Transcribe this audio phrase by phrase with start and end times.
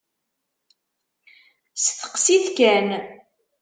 [1.83, 2.87] Steqsit kan!